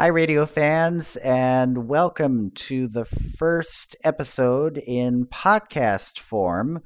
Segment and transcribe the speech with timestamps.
[0.00, 6.84] Hi, radio fans, and welcome to the first episode in podcast form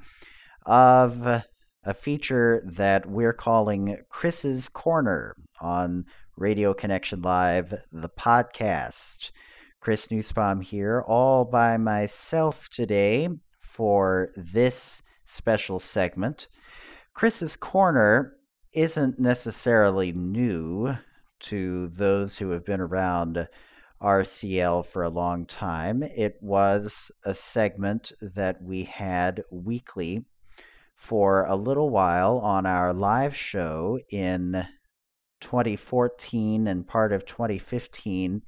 [0.64, 6.06] of a feature that we're calling Chris's Corner on
[6.38, 9.30] Radio Connection Live, the podcast.
[9.78, 13.28] Chris Nussbaum here, all by myself today
[13.60, 16.48] for this special segment.
[17.12, 18.38] Chris's Corner
[18.72, 20.96] isn't necessarily new
[21.42, 23.48] to those who have been around
[24.02, 26.02] RCL for a long time.
[26.02, 30.24] It was a segment that we had weekly
[30.96, 34.66] for a little while on our live show in
[35.40, 38.42] 2014 and part of 2015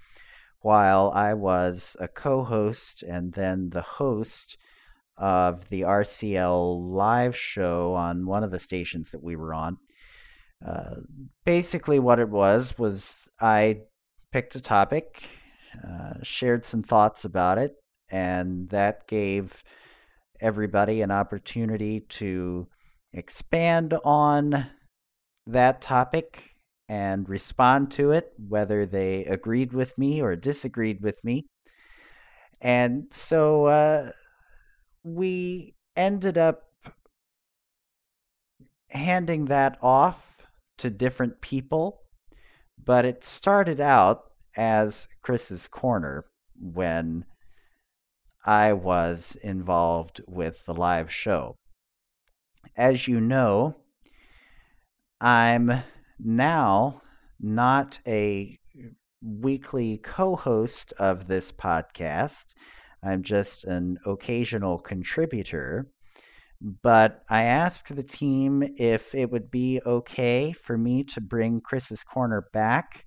[0.60, 4.56] while I was a co host and then the host
[5.16, 9.78] of the RCL live show on one of the stations that we were on.
[11.44, 13.82] Basically, what it was was I
[14.32, 15.28] picked a topic,
[15.86, 17.74] uh, shared some thoughts about it,
[18.10, 19.62] and that gave
[20.40, 22.66] everybody an opportunity to
[23.12, 24.66] expand on
[25.46, 26.54] that topic
[26.88, 31.46] and respond to it, whether they agreed with me or disagreed with me.
[32.60, 34.10] And so uh,
[35.02, 36.62] we ended up
[38.90, 40.33] handing that off
[40.78, 42.00] to different people,
[42.82, 44.24] but it started out
[44.56, 46.24] as Chris's Corner
[46.58, 47.24] when
[48.44, 51.56] I was involved with the live show.
[52.76, 53.76] As you know,
[55.20, 55.84] I'm
[56.18, 57.02] now
[57.40, 58.58] not a
[59.22, 62.54] weekly co host of this podcast.
[63.02, 65.90] I'm just an occasional contributor.
[66.66, 72.02] But I asked the team if it would be okay for me to bring Chris's
[72.02, 73.04] Corner back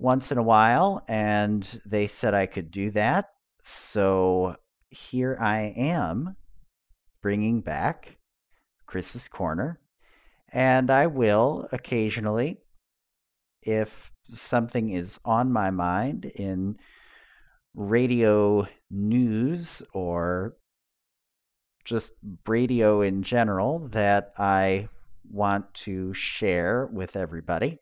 [0.00, 3.26] once in a while, and they said I could do that.
[3.60, 4.56] So
[4.90, 6.34] here I am
[7.22, 8.18] bringing back
[8.86, 9.78] Chris's Corner,
[10.52, 12.58] and I will occasionally,
[13.62, 16.76] if something is on my mind in
[17.72, 20.56] radio news or
[21.88, 22.12] just
[22.46, 24.88] radio in general that I
[25.30, 27.78] want to share with everybody.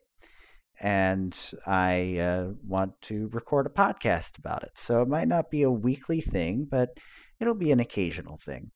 [0.79, 4.71] And I uh, want to record a podcast about it.
[4.75, 6.89] So it might not be a weekly thing, but
[7.41, 8.71] it'll be an occasional thing.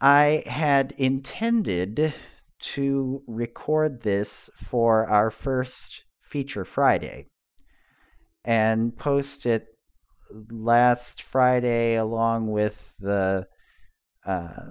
[0.00, 2.12] I had intended
[2.58, 7.26] to record this for our first Feature Friday
[8.44, 9.66] and post it
[10.50, 13.46] last Friday along with the
[14.24, 14.64] uh,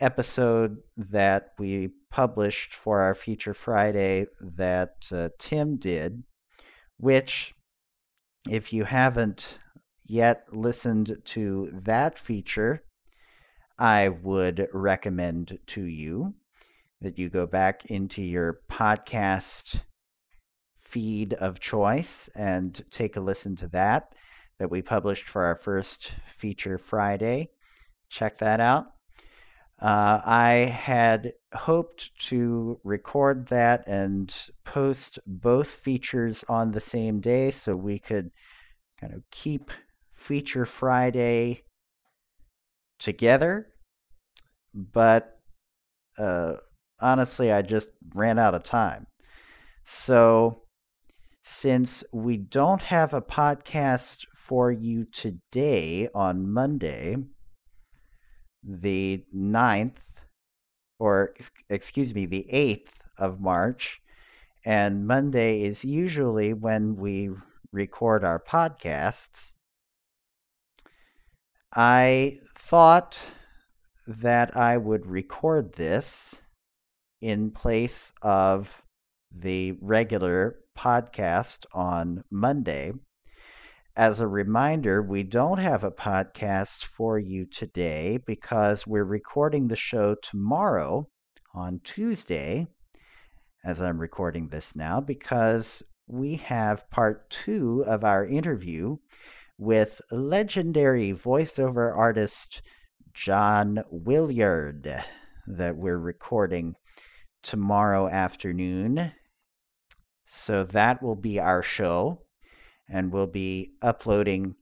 [0.00, 6.22] episode that we published for our Feature Friday that uh, Tim did,
[6.98, 7.54] which,
[8.48, 9.58] if you haven't
[10.04, 12.84] yet listened to that feature,
[13.78, 16.34] I would recommend to you
[17.00, 19.82] that you go back into your podcast
[20.78, 24.12] feed of choice and take a listen to that
[24.58, 27.50] that we published for our first feature Friday.
[28.08, 28.86] Check that out.
[29.80, 34.34] Uh, I had hoped to record that and
[34.64, 38.30] post both features on the same day so we could
[38.98, 39.70] kind of keep
[40.12, 41.62] Feature Friday
[42.98, 43.68] together.
[44.74, 45.38] But
[46.18, 46.54] uh,
[47.00, 49.06] honestly, I just ran out of time.
[49.84, 50.62] So,
[51.44, 57.16] since we don't have a podcast for you today on Monday,
[58.62, 60.22] the 9th,
[61.00, 61.34] or
[61.68, 64.00] excuse me, the 8th of March.
[64.64, 67.30] And Monday is usually when we
[67.72, 69.54] record our podcasts.
[71.74, 73.30] I thought
[74.06, 76.40] that I would record this
[77.20, 78.80] in place of
[79.34, 82.92] the regular podcast on Monday
[83.96, 89.76] as a reminder, we don't have a podcast for you today because we're recording the
[89.76, 91.08] show tomorrow
[91.54, 92.66] on Tuesday,
[93.64, 98.98] as I'm recording this now, because we have part two of our interview
[99.56, 102.60] with legendary voiceover artist
[103.14, 105.02] John Willyard
[105.46, 106.74] that we're recording
[107.42, 109.12] tomorrow afternoon.
[110.26, 112.25] So that will be our show
[112.88, 114.54] and we'll be uploading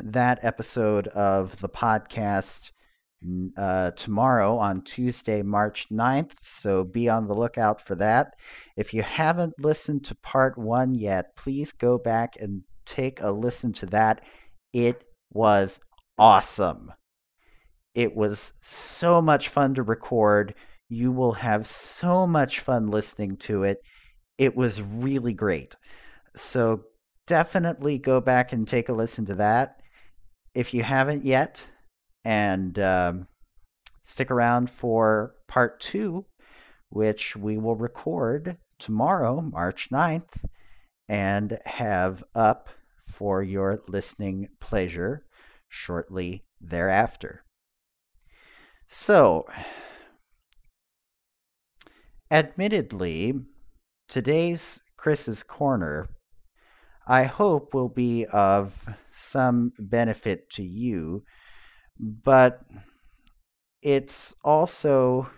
[0.00, 2.70] that episode of the podcast
[3.56, 6.32] uh, tomorrow on Tuesday, March 9th.
[6.42, 8.34] So be on the lookout for that.
[8.76, 13.72] If you haven't listened to part one yet, please go back and take a listen
[13.74, 14.20] to that.
[14.72, 15.02] It
[15.32, 15.80] was
[16.16, 16.92] awesome.
[17.94, 20.54] It was so much fun to record.
[20.88, 23.78] You will have so much fun listening to it.
[24.38, 25.74] It was really great.
[26.36, 26.84] So
[27.28, 29.80] definitely go back and take a listen to that
[30.54, 31.68] if you haven't yet.
[32.24, 33.28] And um,
[34.02, 36.26] stick around for part two,
[36.88, 40.44] which we will record tomorrow, March 9th,
[41.08, 42.70] and have up
[43.06, 45.24] for your listening pleasure
[45.68, 47.44] shortly thereafter.
[48.88, 49.46] So,
[52.30, 53.34] admittedly,
[54.08, 56.08] today's Chris's Corner,
[57.08, 61.24] I hope, will be of some benefit to you,
[61.98, 62.60] but
[63.82, 65.30] it's also,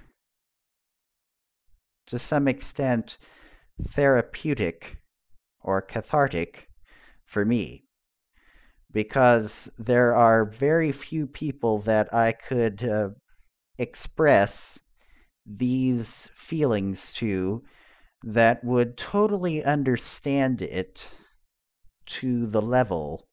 [2.09, 3.19] to some extent,
[3.81, 4.99] therapeutic
[5.63, 6.67] or cathartic
[7.25, 7.85] for me
[8.93, 13.11] because there are very few people that I could uh,
[13.79, 14.81] express
[15.47, 17.63] these feelings to
[18.23, 21.15] that would totally understand it
[22.11, 23.25] to the level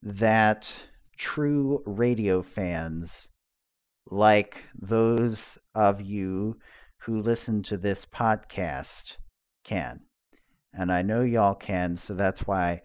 [0.00, 0.86] that
[1.16, 3.26] true radio fans
[4.08, 6.58] like those of you
[6.98, 9.16] who listen to this podcast
[9.64, 10.00] can.
[10.72, 12.82] And I know y'all can, so that's why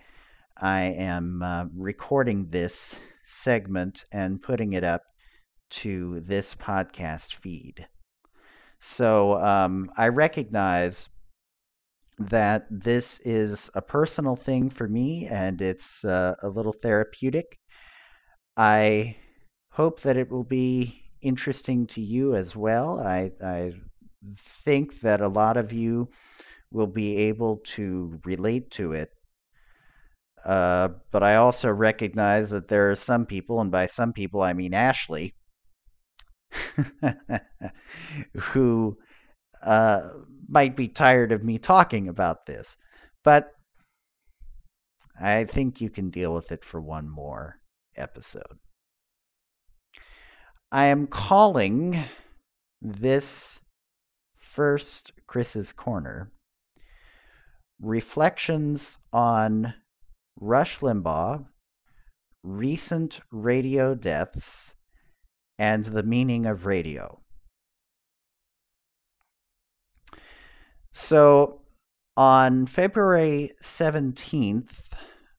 [0.57, 5.03] I am uh, recording this segment and putting it up
[5.69, 7.87] to this podcast feed.
[8.79, 11.09] So um, I recognize
[12.29, 17.59] that this is a personal thing for me and it's uh, a little therapeutic.
[18.57, 19.17] I
[19.71, 22.99] hope that it will be interesting to you as well.
[22.99, 23.73] I, I
[24.37, 26.09] think that a lot of you
[26.71, 29.09] will be able to relate to it.
[30.43, 34.53] Uh, but I also recognize that there are some people, and by some people I
[34.53, 35.35] mean Ashley,
[38.35, 38.97] who
[39.61, 40.09] uh,
[40.47, 42.77] might be tired of me talking about this.
[43.23, 43.51] But
[45.19, 47.59] I think you can deal with it for one more
[47.95, 48.59] episode.
[50.71, 52.03] I am calling
[52.81, 53.59] this
[54.35, 56.31] first Chris's Corner
[57.81, 59.73] Reflections on
[60.39, 61.45] Rush Limbaugh,
[62.43, 64.73] Recent Radio Deaths,
[65.57, 67.20] and the Meaning of Radio.
[70.93, 71.61] So,
[72.17, 74.89] on February 17th,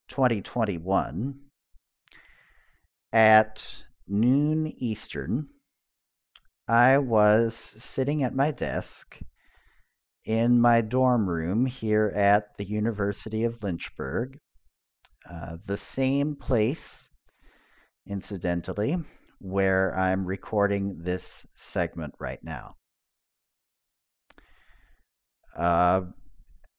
[0.09, 1.41] 2021,
[3.13, 5.49] at noon Eastern,
[6.67, 9.21] I was sitting at my desk
[10.25, 14.39] in my dorm room here at the University of Lynchburg,
[15.29, 17.11] uh, the same place,
[18.07, 18.97] incidentally,
[19.39, 22.77] where I'm recording this segment right now.
[25.57, 26.03] Uh,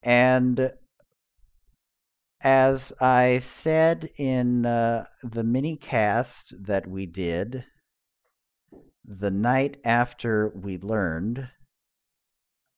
[0.01, 0.73] and
[2.41, 7.65] as I said in uh, the mini cast that we did
[9.05, 11.49] the night after we learned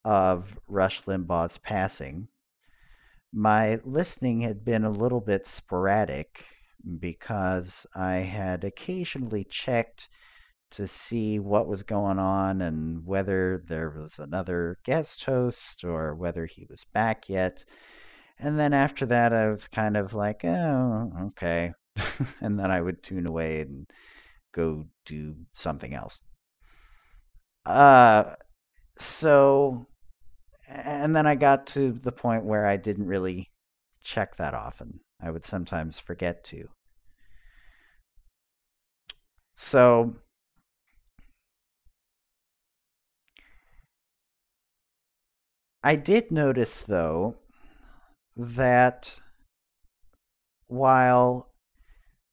[0.04, 2.28] of Rush Limbaugh's passing,
[3.34, 6.46] my listening had been a little bit sporadic
[7.00, 10.10] because I had occasionally checked
[10.72, 16.46] to see what was going on and whether there was another guest host or whether
[16.46, 17.64] he was back yet.
[18.38, 21.74] And then after that, I was kind of like, oh, okay.
[22.42, 23.88] and then I would tune away and
[24.54, 26.20] go do something else.
[27.66, 28.36] Uh,
[28.98, 29.88] so,
[30.70, 33.50] and then I got to the point where I didn't really
[34.04, 35.00] check that often.
[35.22, 36.70] I would sometimes forget to.
[39.56, 40.16] So,
[45.86, 47.36] I did notice, though,
[48.36, 49.22] that
[50.66, 51.54] while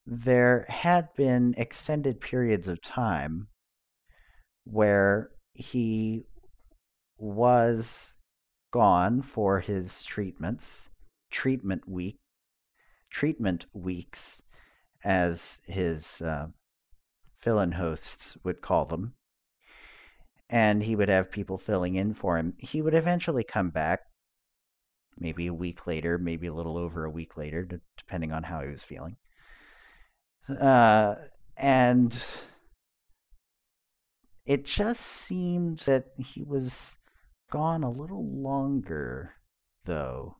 [0.06, 3.48] there had been extended periods of time
[4.64, 6.22] where he
[7.18, 8.14] was
[8.70, 10.88] gone for his treatments,
[11.30, 12.20] treatment week,
[13.10, 14.40] treatment weeks,
[15.04, 16.46] as his uh,
[17.36, 19.12] fill-in hosts would call them,
[20.52, 22.54] and he would have people filling in for him.
[22.58, 24.02] He would eventually come back
[25.18, 27.66] maybe a week later, maybe a little over a week later,
[27.98, 29.16] depending on how he was feeling.
[30.48, 31.16] Uh,
[31.56, 32.44] and
[34.44, 36.96] It just seemed that he was
[37.50, 39.34] gone a little longer,
[39.84, 40.38] though,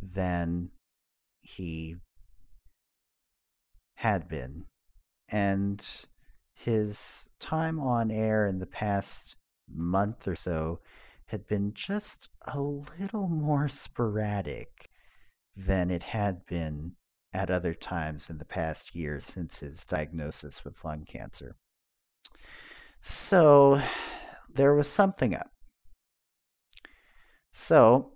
[0.00, 0.70] than
[1.40, 1.96] he
[3.94, 4.66] had been.
[5.28, 5.86] And
[6.52, 9.36] his time on air in the past
[9.74, 10.80] month or so
[11.26, 14.90] had been just a little more sporadic
[15.56, 16.92] than it had been
[17.32, 21.56] at other times in the past year since his diagnosis with lung cancer.
[23.00, 23.80] So
[24.52, 25.50] there was something up.
[27.52, 28.12] So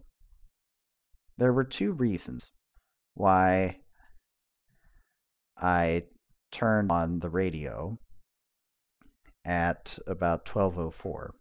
[1.39, 2.51] there were two reasons
[3.15, 3.79] why
[5.57, 6.05] I
[6.51, 7.99] turned on the radio
[9.45, 11.35] at about 1204.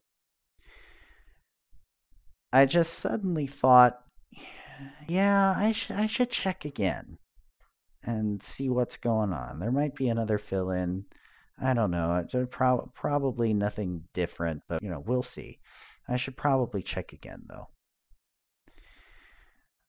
[2.54, 4.00] I just suddenly thought,
[5.08, 7.18] yeah, I, sh- I should check again
[8.04, 9.60] and see what's going on.
[9.60, 11.06] There might be another fill in.
[11.60, 12.24] I don't know.
[12.52, 15.58] Pro- probably nothing different, but you know, we'll see.
[16.08, 17.70] I should probably check again though.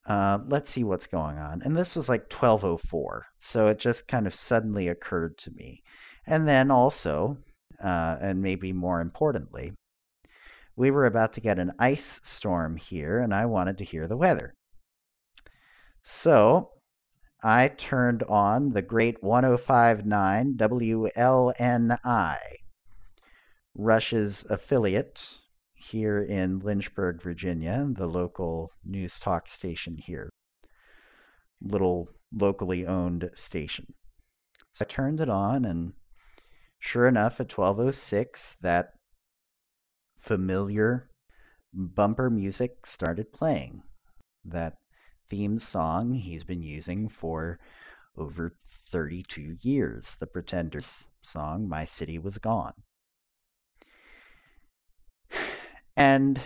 [0.07, 1.61] Uh, let's see what's going on.
[1.63, 3.27] And this was like 1204.
[3.37, 5.83] So it just kind of suddenly occurred to me.
[6.27, 7.39] And then also,
[7.83, 9.73] uh, and maybe more importantly,
[10.77, 14.17] we were about to get an ice storm here, and I wanted to hear the
[14.17, 14.55] weather.
[16.03, 16.71] So
[17.43, 22.37] I turned on the great 1059 WLNI,
[23.75, 25.39] Rush's affiliate
[25.75, 30.31] here in Lynchburg, Virginia, the local news talk station here.
[31.61, 33.93] Little locally owned station.
[34.73, 35.93] So I turned it on, and
[36.79, 38.94] sure enough, at 1206, that
[40.25, 41.11] familiar
[41.75, 43.83] bumper music started playing.
[44.45, 44.79] That
[45.29, 47.59] theme song he's been using for
[48.17, 52.73] over 32 years, the Pretenders song, My City Was Gone.
[55.97, 56.41] And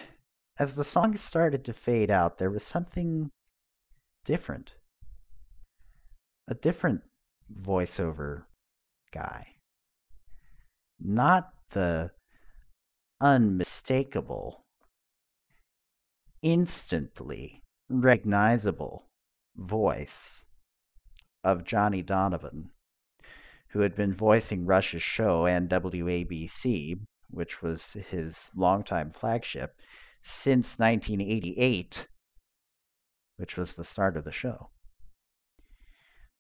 [0.58, 3.30] as the song started to fade out, there was something
[4.24, 4.72] different.
[6.48, 7.02] A different
[7.52, 8.44] voiceover
[9.12, 9.46] guy.
[10.98, 12.10] Not the
[13.20, 14.64] unmistakable,
[16.42, 19.06] instantly recognizable
[19.56, 20.44] voice
[21.42, 22.70] of Johnny Donovan,
[23.70, 29.80] who had been voicing Rush's show and WABC which was his longtime flagship,
[30.22, 32.08] since 1988,
[33.36, 34.70] which was the start of the show.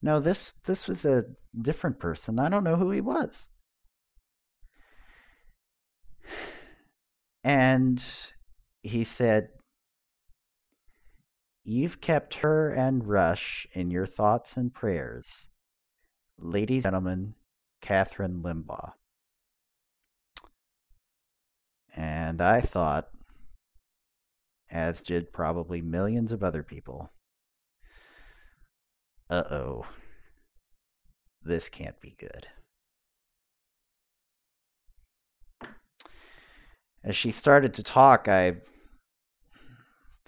[0.00, 1.24] No, this this was a
[1.60, 2.38] different person.
[2.38, 3.48] I don't know who he was.
[7.48, 8.04] And
[8.82, 9.48] he said,
[11.64, 15.48] You've kept her and Rush in your thoughts and prayers.
[16.38, 17.36] Ladies and gentlemen,
[17.82, 18.92] Kathryn Limbaugh.
[21.96, 23.08] And I thought,
[24.70, 27.12] as did probably millions of other people,
[29.30, 29.86] uh oh,
[31.42, 32.48] this can't be good.
[37.04, 38.56] As she started to talk, I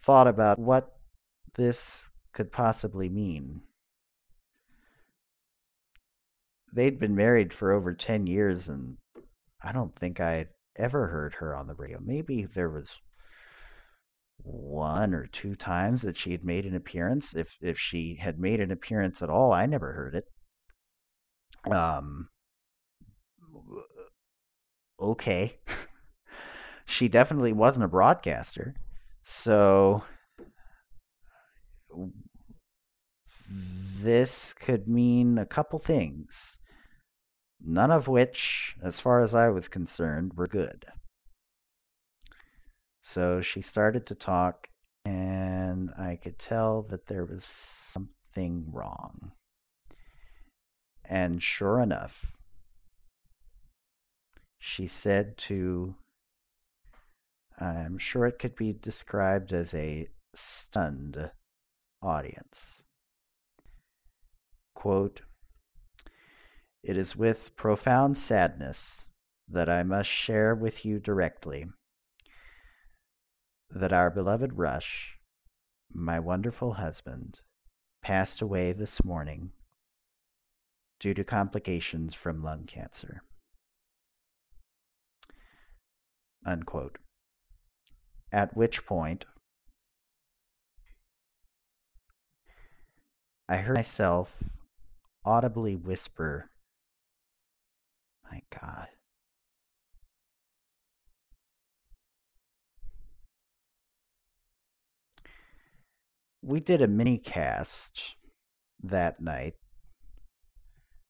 [0.01, 0.93] thought about what
[1.57, 3.63] this could possibly mean.
[6.73, 8.97] They'd been married for over 10 years, and
[9.63, 10.47] I don't think I
[10.77, 11.99] ever heard her on the radio.
[12.01, 13.03] Maybe there was
[14.43, 17.35] one or two times that she had made an appearance.
[17.35, 20.25] If if she had made an appearance at all, I never heard it.
[21.71, 22.29] Um
[24.99, 25.59] okay.
[26.91, 28.75] she definitely wasn't a broadcaster.
[29.23, 30.05] So
[33.51, 36.59] this could mean a couple things
[37.63, 40.87] none of which, as far as I was concerned, were good.
[43.03, 44.69] So she started to talk,
[45.05, 49.33] and I could tell that there was something wrong.
[51.05, 52.37] And sure enough,
[54.59, 55.97] she said to,
[57.61, 61.31] I'm sure it could be described as a stunned
[62.03, 62.83] audience.
[64.75, 65.21] Quote,
[66.83, 69.07] it is with profound sadness
[69.47, 71.67] that I must share with you directly
[73.69, 75.19] that our beloved Rush,
[75.93, 77.41] my wonderful husband,
[78.03, 79.51] passed away this morning
[80.99, 83.23] due to complications from lung cancer.
[86.47, 86.97] Unquote
[88.33, 89.25] at which point
[93.49, 94.45] I heard myself
[95.25, 96.51] audibly whisper,
[98.31, 98.87] My God.
[106.43, 108.15] We did a mini cast
[108.83, 109.55] that night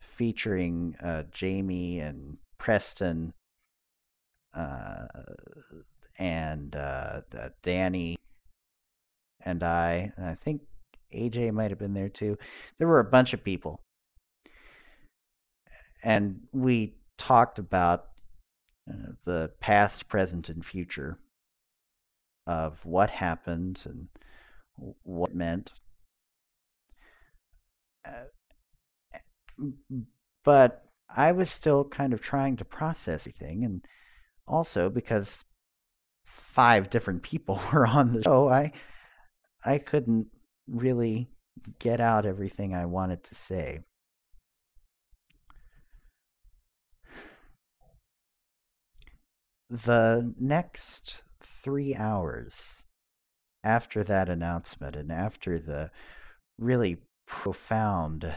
[0.01, 3.35] featuring uh, Jamie and Preston
[4.55, 5.07] uh,
[6.21, 7.23] and uh,
[7.63, 8.17] Danny
[9.43, 10.13] and I.
[10.17, 10.61] And I think
[11.13, 12.39] AJ might have been there too.
[12.79, 13.81] There were a bunch of people.
[16.05, 18.09] And we talked about
[18.89, 21.19] uh, the past, present, and future
[22.47, 24.09] of what happened and
[25.03, 25.73] what meant.
[28.07, 29.69] Uh,
[30.43, 30.85] but
[31.15, 33.85] I was still kind of trying to process everything, and
[34.47, 35.45] also because
[36.31, 38.73] five different people were on the show, I
[39.65, 40.29] I couldn't
[40.69, 41.29] really
[41.79, 43.81] get out everything I wanted to say.
[49.69, 52.85] The next three hours
[53.63, 55.91] after that announcement and after the
[56.59, 58.35] really profound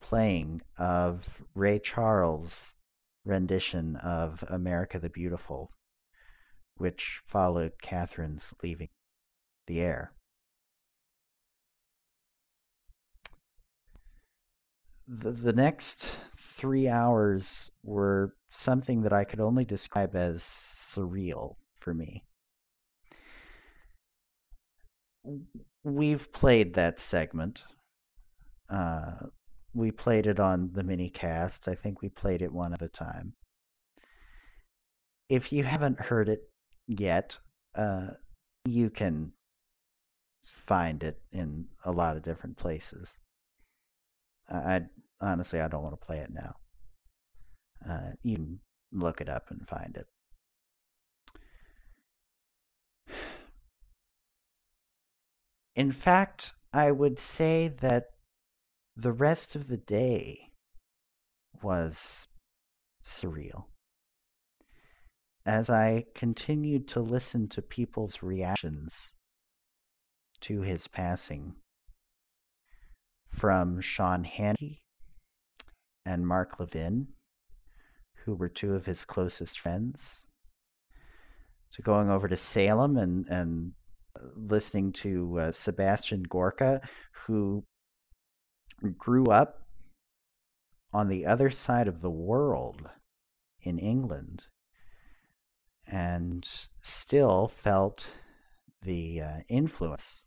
[0.00, 2.74] playing of Ray Charles'
[3.24, 5.70] rendition of America the Beautiful,
[6.76, 8.88] which followed Kathryn's leaving
[9.66, 10.12] the air.
[15.06, 21.94] The, the next three hours were something that I could only describe as surreal for
[21.94, 22.24] me.
[25.82, 27.64] We've played that segment.
[28.68, 29.26] Uh,
[29.74, 31.68] we played it on the mini cast.
[31.68, 33.34] I think we played it one at a time.
[35.28, 36.42] If you haven't heard it
[36.86, 37.38] yet,
[37.74, 38.08] uh,
[38.64, 39.32] you can
[40.44, 43.16] find it in a lot of different places.
[44.48, 44.82] I
[45.20, 46.56] honestly I don't want to play it now.
[47.88, 48.60] Uh, you can
[48.92, 50.06] look it up and find it.
[55.76, 58.06] In fact, I would say that
[58.96, 60.50] the rest of the day
[61.62, 62.28] was
[63.04, 63.64] surreal.
[65.46, 69.14] As I continued to listen to people's reactions
[70.42, 71.54] to his passing,
[73.30, 74.78] from Sean Hannity
[76.04, 77.08] and Mark Levin,
[78.24, 80.26] who were two of his closest friends,
[81.72, 83.72] to going over to Salem and, and
[84.34, 86.80] listening to uh, Sebastian Gorka,
[87.26, 87.64] who
[88.98, 89.62] grew up
[90.92, 92.88] on the other side of the world
[93.62, 94.46] in England
[95.86, 96.44] and
[96.82, 98.14] still felt
[98.82, 100.24] the uh, influence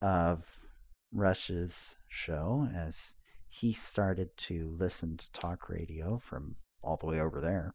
[0.00, 0.64] of
[1.12, 3.14] Rush's show as
[3.48, 7.74] he started to listen to talk radio from all the way over there.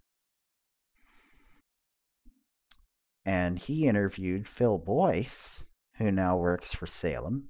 [3.26, 5.65] And he interviewed Phil Boyce,
[5.98, 7.50] who now works for Salem,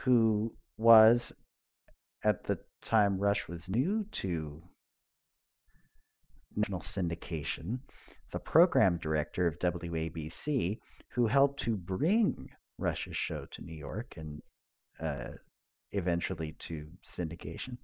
[0.00, 1.32] who was
[2.24, 4.62] at the time Rush was new to
[6.56, 7.80] national syndication,
[8.32, 10.78] the program director of WABC,
[11.12, 14.40] who helped to bring Rush's show to New York and
[15.00, 15.30] uh,
[15.92, 17.78] eventually to syndication.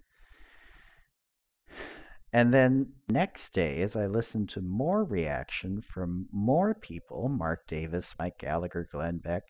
[2.32, 8.14] And then next day, as I listened to more reaction from more people, Mark Davis,
[8.18, 9.44] Mike Gallagher, Glenn Beck,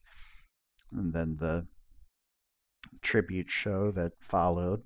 [0.92, 1.66] and then the
[3.04, 4.82] tribute show that followed,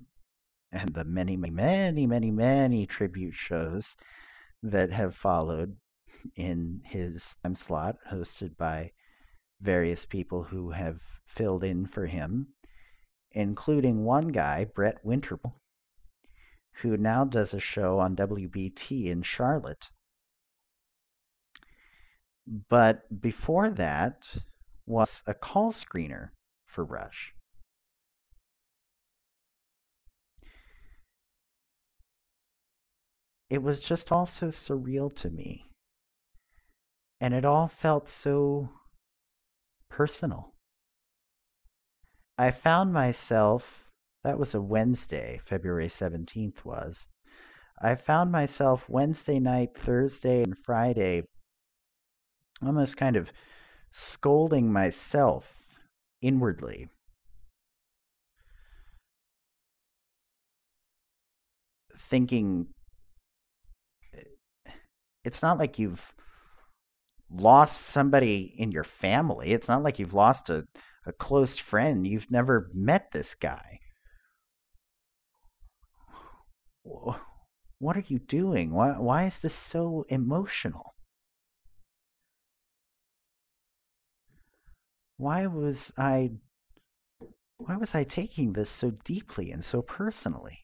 [0.71, 3.95] and the many, many, many, many, tribute shows
[4.61, 5.77] that have followed
[6.35, 8.91] in his time slot, hosted by
[9.61, 12.49] various people who have filled in for him,
[13.31, 15.53] including one guy, Brett Winterble,
[16.81, 19.91] who now does a show on WBT in Charlotte.
[22.47, 24.37] But before that
[24.85, 26.29] was a call screener
[26.65, 27.33] for Rush.
[33.49, 35.71] It was just all so surreal to me.
[37.19, 38.69] And it all felt so
[39.89, 40.53] personal.
[42.37, 43.89] I found myself,
[44.23, 47.07] that was a Wednesday, February 17th was.
[47.81, 51.23] I found myself Wednesday night, Thursday, and Friday
[52.61, 53.31] almost kind of
[53.91, 55.79] scolding myself
[56.21, 56.89] inwardly.
[61.93, 62.67] Thinking,
[65.29, 66.13] it's not like you've
[67.31, 69.51] lost somebody in your family.
[69.51, 70.67] It's not like you've lost a,
[71.05, 72.05] a close friend.
[72.05, 73.79] You've never met this guy.
[76.83, 78.73] What are you doing?
[78.73, 80.95] Why, why is this so emotional?
[85.19, 86.31] why was I
[87.57, 90.59] why was I taking this so deeply and so personally?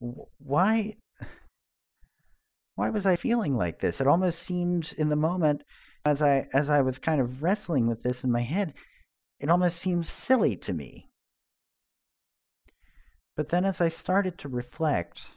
[0.00, 0.96] Why
[2.74, 4.00] why was I feeling like this?
[4.00, 5.62] It almost seemed in the moment
[6.04, 8.74] as I as I was kind of wrestling with this in my head,
[9.38, 11.08] it almost seemed silly to me.
[13.36, 15.30] But then as I started to reflect,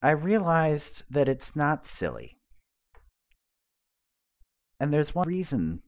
[0.00, 2.38] I realized that it's not silly.
[4.80, 5.82] And there's one reason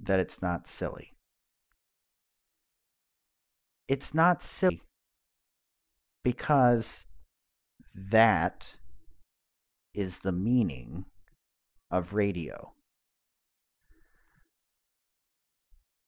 [0.00, 1.13] that it's not silly.
[3.88, 4.82] It's not silly
[6.22, 7.06] because
[7.94, 8.76] that
[9.92, 11.04] is the meaning
[11.90, 12.72] of radio.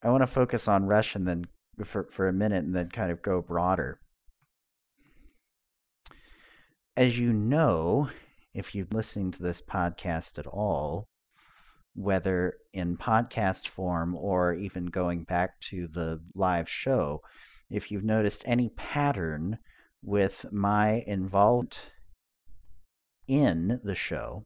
[0.02, 1.46] I want to focus on Rush and then
[1.84, 4.00] for, for a minute and then kind of go broader.
[6.96, 8.08] As you know,
[8.54, 11.08] if you've listened to this podcast at all,
[11.94, 17.20] whether in podcast form or even going back to the live show,
[17.70, 19.58] if you've noticed any pattern
[20.02, 21.90] with my involvement
[23.26, 24.44] in the show,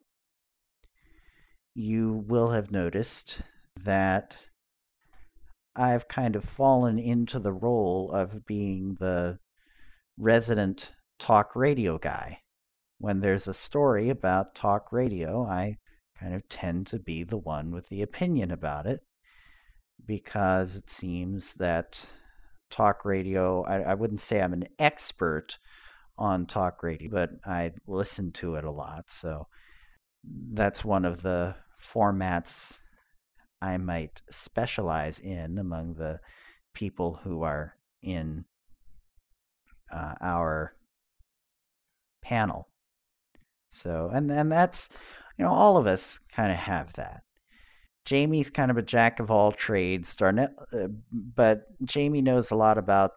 [1.73, 3.41] you will have noticed
[3.75, 4.37] that
[5.75, 9.39] I've kind of fallen into the role of being the
[10.17, 12.39] resident talk radio guy.
[12.97, 15.77] When there's a story about talk radio, I
[16.19, 18.99] kind of tend to be the one with the opinion about it
[20.05, 22.11] because it seems that
[22.71, 25.57] talk radio, I, I wouldn't say I'm an expert
[26.17, 29.09] on talk radio, but I listen to it a lot.
[29.09, 29.47] So
[30.23, 32.79] that's one of the formats
[33.61, 36.19] I might specialize in among the
[36.73, 38.45] people who are in
[39.91, 40.75] uh, our
[42.21, 42.67] panel.
[43.69, 44.89] So, and and that's
[45.37, 47.23] you know all of us kind of have that.
[48.05, 50.47] Jamie's kind of a jack of all trades, uh,
[51.11, 53.11] but Jamie knows a lot about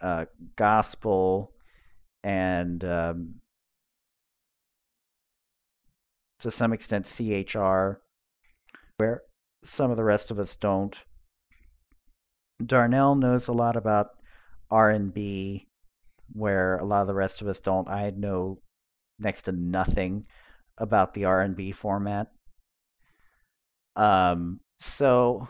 [0.00, 1.52] uh, gospel
[2.22, 3.36] and um,
[6.40, 8.00] to some extent CHR
[8.98, 9.22] where
[9.62, 11.02] some of the rest of us don't.
[12.64, 14.08] Darnell knows a lot about
[14.70, 15.66] R&B
[16.32, 17.88] where a lot of the rest of us don't.
[17.88, 18.60] I know
[19.18, 20.26] next to nothing
[20.78, 22.28] about the R&B format.
[23.96, 25.48] Um so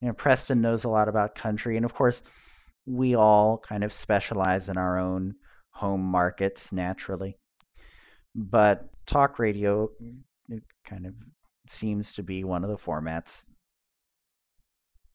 [0.00, 2.22] you know Preston knows a lot about country and of course
[2.86, 5.34] we all kind of specialize in our own
[5.70, 7.36] home markets naturally.
[8.34, 9.90] But talk radio
[10.84, 11.14] kind of
[11.68, 13.44] seems to be one of the formats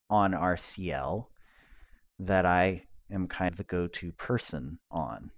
[0.10, 1.28] on RCL
[2.20, 5.32] that I am kind of the go to person on.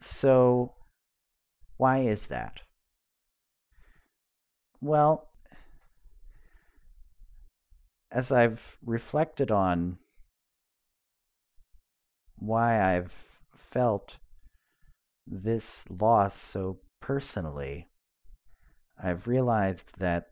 [0.00, 0.74] So,
[1.78, 2.60] why is that?
[4.80, 5.28] Well,
[8.10, 9.98] as I've reflected on
[12.38, 14.18] why I've felt
[15.26, 17.88] this loss so personally,
[19.02, 20.28] I've realized that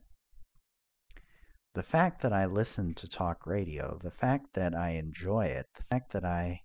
[1.75, 5.83] the fact that I listen to talk radio, the fact that I enjoy it, the
[5.83, 6.63] fact that I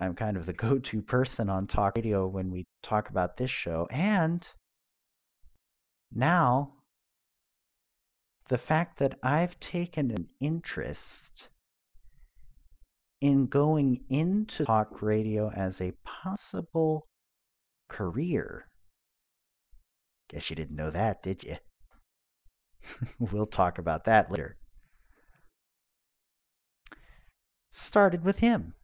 [0.00, 3.86] I'm kind of the go-to person on talk radio when we talk about this show
[3.90, 4.46] and
[6.12, 6.72] now
[8.48, 11.48] the fact that I've taken an interest
[13.20, 17.06] in going into talk radio as a possible
[17.88, 18.66] career.
[20.30, 21.58] Guess you didn't know that, did you?
[23.18, 24.56] we'll talk about that later.
[27.70, 28.74] Started with him.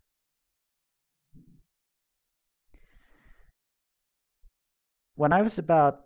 [5.17, 6.01] When I was about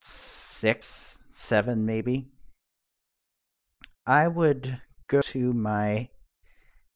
[0.00, 2.28] six, seven, maybe,
[4.06, 6.10] I would go to my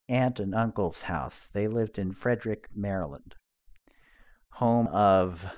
[0.08, 1.48] aunt and uncle's house.
[1.52, 3.34] They lived in Frederick, Maryland,
[4.52, 5.56] home of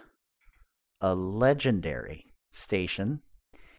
[1.02, 3.20] a legendary station,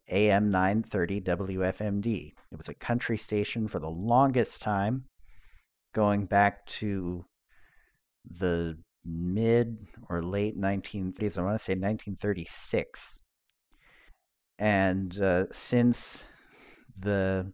[0.10, 2.34] AM 930 WFMD.
[2.52, 5.06] It was a country station for the longest time,
[5.96, 7.26] going back to
[8.24, 11.38] the mid or late 1930s.
[11.38, 13.18] I want to say 1936.
[14.60, 16.24] And uh, since
[16.98, 17.52] the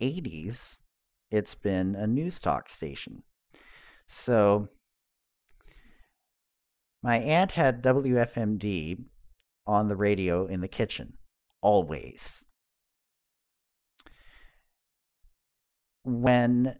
[0.00, 0.78] 80s,
[1.30, 3.22] it's been a news talk station.
[4.06, 4.68] So
[7.02, 9.04] my aunt had WFMD
[9.66, 11.14] on the radio in the kitchen,
[11.62, 12.44] always.
[16.04, 16.78] when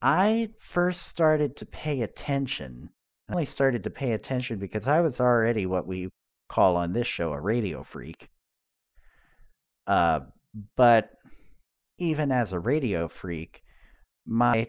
[0.00, 2.90] I first started to pay attention,
[3.28, 6.08] I only started to pay attention because I was already what we
[6.48, 8.28] call on this show a radio freak.
[9.86, 10.20] Uh,
[10.76, 11.10] but
[11.98, 13.62] even as a radio freak,
[14.26, 14.68] my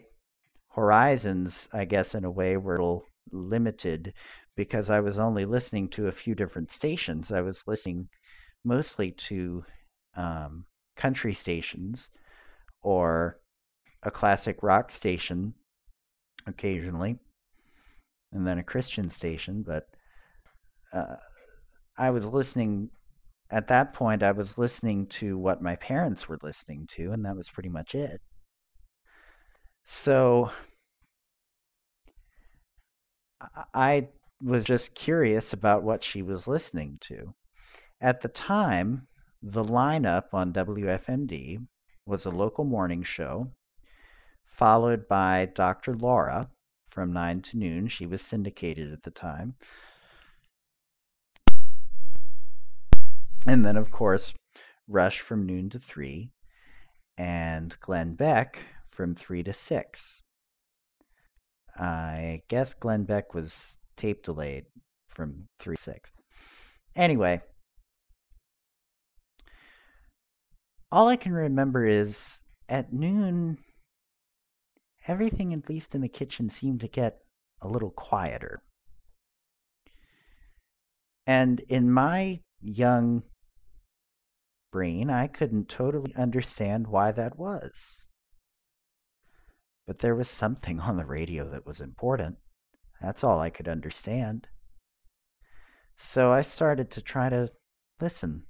[0.70, 4.12] horizons, I guess, in a way, were a little limited
[4.56, 7.32] because I was only listening to a few different stations.
[7.32, 8.08] I was listening
[8.64, 9.64] mostly to
[10.14, 12.10] um, country stations
[12.82, 13.38] or
[14.02, 15.54] a classic rock station
[16.46, 17.18] occasionally,
[18.32, 19.62] and then a Christian station.
[19.62, 19.86] But
[20.92, 21.16] uh,
[21.96, 22.90] I was listening
[23.50, 24.22] at that point.
[24.22, 27.94] I was listening to what my parents were listening to, and that was pretty much
[27.94, 28.20] it.
[29.84, 30.50] So
[33.74, 34.08] I
[34.42, 37.34] was just curious about what she was listening to.
[38.00, 39.08] At the time,
[39.42, 41.66] the lineup on WFMD
[42.06, 43.52] was a local morning show,
[44.44, 45.94] followed by Dr.
[45.94, 46.50] Laura
[46.90, 47.88] from 9 to noon.
[47.88, 49.54] She was syndicated at the time.
[53.46, 54.34] And then, of course,
[54.86, 56.30] Rush from noon to 3,
[57.16, 60.22] and Glenn Beck from 3 to 6.
[61.76, 64.66] I guess Glenn Beck was tape delayed
[65.08, 66.10] from 3 to 6.
[66.96, 67.40] Anyway,
[70.90, 73.58] all I can remember is at noon,
[75.06, 77.18] everything, at least in the kitchen, seemed to get
[77.60, 78.62] a little quieter.
[81.26, 83.22] And in my young
[84.72, 88.06] brain, I couldn't totally understand why that was.
[89.86, 92.36] But there was something on the radio that was important.
[93.00, 94.48] That's all I could understand.
[95.96, 97.50] So I started to try to
[98.00, 98.44] listen.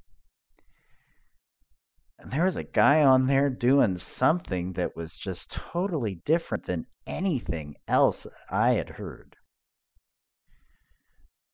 [2.21, 6.87] And there was a guy on there doing something that was just totally different than
[7.07, 9.37] anything else I had heard.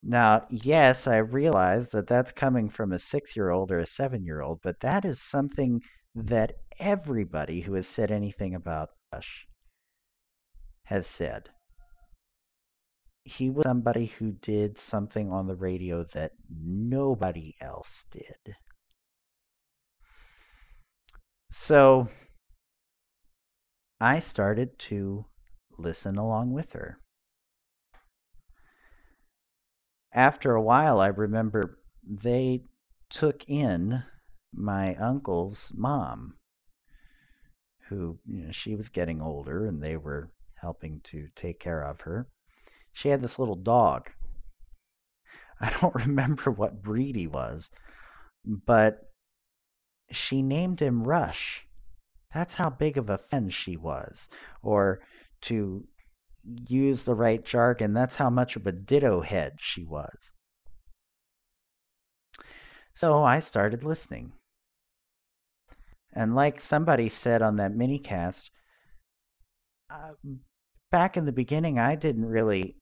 [0.03, 4.23] Now, yes, I realize that that's coming from a six year old or a seven
[4.25, 5.81] year old, but that is something
[6.13, 9.47] that everybody who has said anything about Rush
[10.85, 11.49] has said.
[13.23, 18.55] He was somebody who did something on the radio that nobody else did.
[21.51, 22.09] So
[23.99, 25.25] I started to
[25.77, 26.99] listen along with her
[30.17, 32.61] after a while, I remember they
[33.09, 34.03] took in
[34.51, 36.33] my uncle's mom,
[37.89, 40.31] who, you know, she was getting older and they were
[40.61, 42.27] helping to take care of her.
[42.93, 44.09] She had this little dog.
[45.61, 47.69] I don't remember what breed he was,
[48.43, 49.01] but
[50.11, 51.65] she named him Rush.
[52.33, 54.29] That's how big of a fan she was.
[54.61, 54.99] Or
[55.41, 55.83] to
[56.67, 60.33] use the right jargon, that's how much of a ditto head she was.
[62.93, 64.33] So I started listening.
[66.13, 68.49] And like somebody said on that minicast,
[69.89, 70.13] uh,
[70.89, 72.77] back in the beginning, I didn't really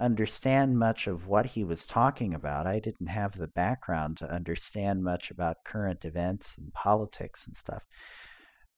[0.00, 2.66] understand much of what he was talking about.
[2.66, 7.84] I didn't have the background to understand much about current events and politics and stuff.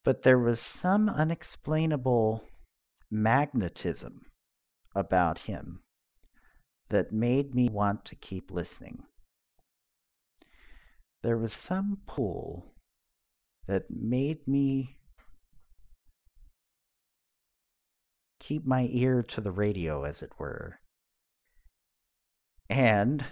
[0.05, 2.45] But there was some unexplainable
[3.11, 4.23] magnetism
[4.95, 5.81] about him
[6.89, 9.05] that made me want to keep listening.
[11.23, 12.75] There was some pull
[13.67, 14.97] that made me
[18.41, 20.81] keep my ear to the radio, as it were.
[22.73, 23.23] And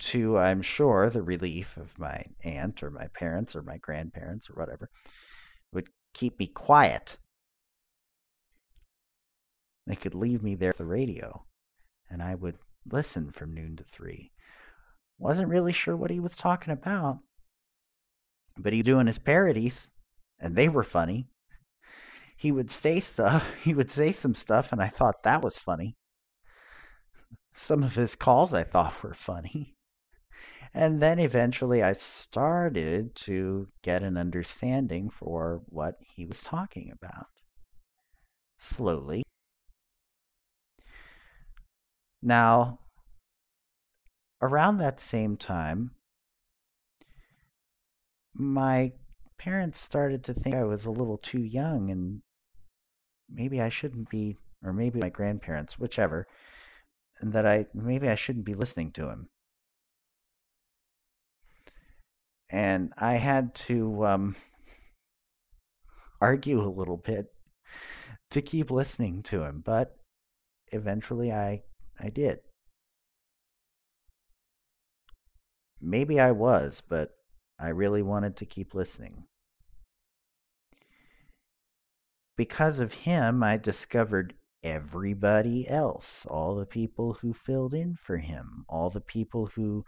[0.00, 4.52] to, I'm sure, the relief of my aunt or my parents or my grandparents or
[4.52, 4.90] whatever,
[5.72, 7.16] would keep me quiet.
[9.86, 11.46] They could leave me there at the radio,
[12.10, 14.30] and I would listen from noon to three.
[15.18, 17.20] Wasn't really sure what he was talking about,
[18.58, 19.90] but he doing his parodies,
[20.38, 21.28] and they were funny.
[22.36, 23.54] He would say stuff.
[23.64, 25.96] He would say some stuff, and I thought that was funny.
[27.58, 29.74] Some of his calls I thought were funny.
[30.74, 37.28] And then eventually I started to get an understanding for what he was talking about.
[38.58, 39.22] Slowly.
[42.22, 42.80] Now,
[44.42, 45.92] around that same time,
[48.34, 48.92] my
[49.38, 52.20] parents started to think I was a little too young and
[53.30, 56.26] maybe I shouldn't be, or maybe my grandparents, whichever,
[57.22, 59.28] that I maybe I shouldn't be listening to him.
[62.50, 64.36] and I had to um,
[66.20, 67.32] argue a little bit
[68.30, 69.96] to keep listening to him, but
[70.72, 71.62] eventually I
[71.98, 72.40] I did.
[75.80, 77.16] Maybe I was, but
[77.58, 79.24] I really wanted to keep listening.
[82.36, 84.34] Because of him, I discovered
[84.66, 89.84] everybody else, all the people who filled in for him, all the people who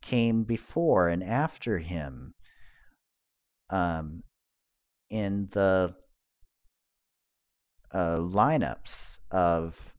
[0.00, 2.34] came before and after him
[3.68, 4.22] um,
[5.10, 5.94] in the
[7.92, 9.92] uh, lineups of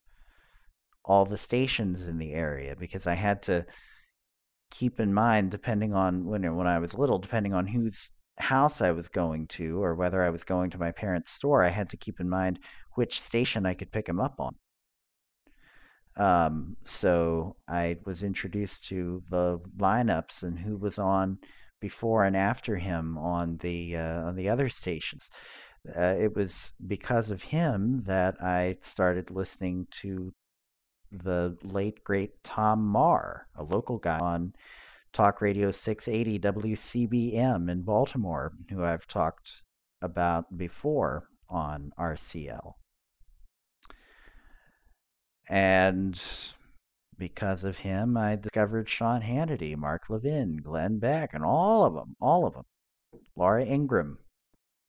[1.03, 3.65] all the stations in the area because I had to
[4.71, 8.91] keep in mind, depending on when when I was little, depending on whose house I
[8.91, 11.97] was going to or whether I was going to my parents' store, I had to
[11.97, 12.59] keep in mind
[12.95, 14.55] which station I could pick him up on.
[16.15, 21.39] Um, so I was introduced to the lineups and who was on
[21.81, 25.29] before and after him on the uh, on the other stations.
[25.97, 30.33] Uh, it was because of him that I started listening to
[31.11, 34.53] the late great Tom Marr, a local guy on
[35.13, 39.61] Talk Radio 680 WCBM in Baltimore, who I've talked
[40.01, 42.73] about before on RCL.
[45.47, 46.19] And
[47.15, 52.15] because of him, I discovered Sean Hannity, Mark Levin, Glenn Beck, and all of them,
[52.19, 52.65] all of them.
[53.35, 54.17] Laura Ingraham,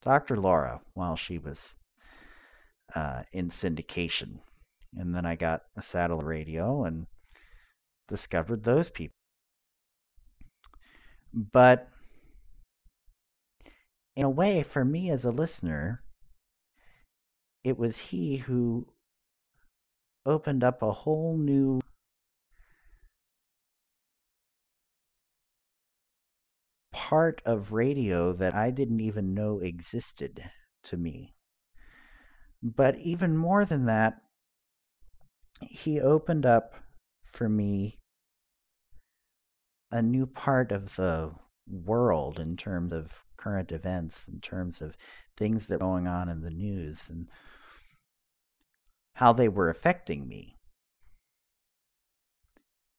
[0.01, 0.37] Dr.
[0.37, 1.75] Laura, while she was
[2.95, 4.39] uh, in syndication.
[4.97, 7.05] And then I got a satellite radio and
[8.07, 9.15] discovered those people.
[11.35, 11.89] But
[14.15, 16.01] in a way, for me as a listener,
[17.65, 18.87] it was he who
[20.25, 21.81] opened up a whole new
[26.93, 30.49] part of radio that I didn't even know existed
[30.83, 31.35] to me.
[32.63, 34.21] But even more than that,
[35.59, 36.75] he opened up
[37.23, 37.99] for me
[39.91, 41.31] a new part of the
[41.67, 44.97] world in terms of current events, in terms of
[45.37, 47.27] things that are going on in the news, and
[49.15, 50.57] how they were affecting me.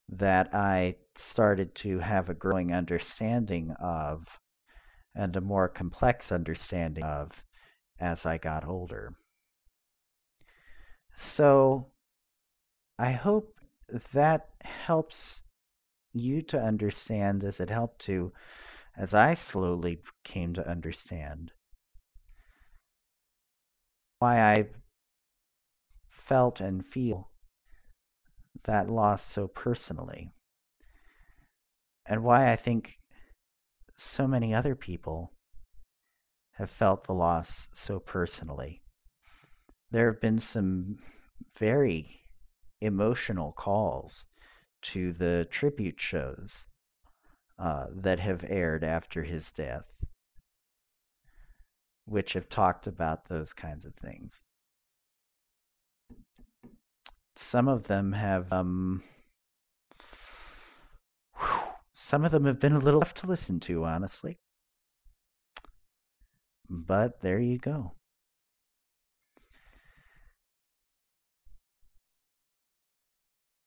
[0.09, 4.39] That I started to have a growing understanding of,
[5.15, 7.43] and a more complex understanding of
[7.99, 9.17] as I got older.
[11.17, 11.89] So,
[12.99, 13.59] I hope
[14.13, 15.43] that helps
[16.19, 18.33] you to understand as it helped to,
[18.97, 21.53] as I slowly came to understand
[24.19, 24.67] why I
[26.09, 27.31] felt and feel
[28.65, 30.33] that loss so personally,
[32.07, 32.99] and why I think
[33.95, 35.33] so many other people
[36.55, 38.81] have felt the loss so personally.
[39.91, 40.99] There have been some
[41.59, 42.23] very
[42.81, 44.25] emotional calls
[44.87, 46.69] to the tribute shows
[47.59, 50.05] uh, that have aired after his death,
[52.05, 54.41] which have talked about those kinds of things.
[57.35, 59.03] Some of them have, um,
[61.95, 64.37] some of them have been a little tough to listen to, honestly.
[66.69, 67.93] But there you go.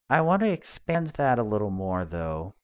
[0.10, 2.56] I want to expand that a little more, though,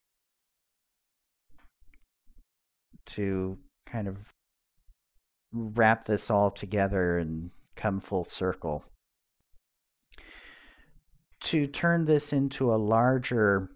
[3.08, 4.34] to kind of
[5.54, 8.84] wrap this all together and come full circle.
[11.42, 13.70] To turn this into a larger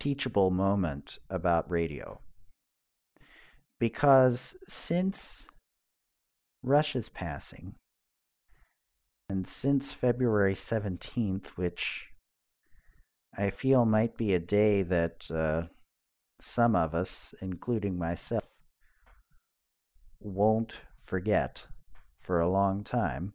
[0.00, 2.20] teachable moment about radio.
[3.78, 5.46] Because since
[6.62, 7.76] Rush's passing,
[9.34, 12.06] and since February 17th, which
[13.36, 15.62] I feel might be a day that uh,
[16.40, 18.44] some of us, including myself,
[20.20, 21.64] won't forget
[22.20, 23.34] for a long time.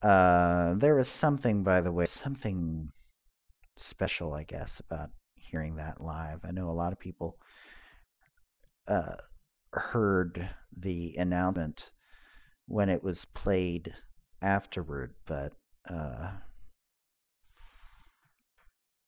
[0.00, 2.92] Uh, there was something, by the way, something
[3.76, 6.38] special, I guess, about hearing that live.
[6.44, 7.36] I know a lot of people
[8.86, 9.16] uh,
[9.72, 11.90] heard the announcement
[12.70, 13.92] when it was played
[14.40, 15.52] afterward, but
[15.88, 16.30] uh,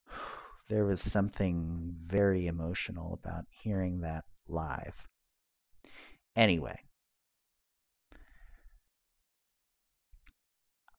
[0.69, 5.07] there was something very emotional about hearing that live.
[6.35, 6.77] Anyway,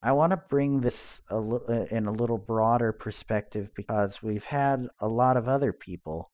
[0.01, 4.45] I want to bring this a li- uh, in a little broader perspective because we've
[4.45, 6.31] had a lot of other people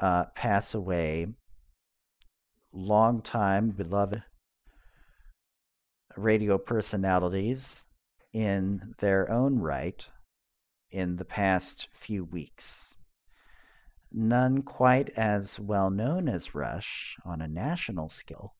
[0.00, 1.28] uh, pass away
[2.72, 4.24] longtime beloved
[6.18, 7.84] radio personalities
[8.32, 10.08] in their own right
[10.90, 12.94] in the past few weeks.
[14.10, 18.54] None quite as well known as Rush on a national scale,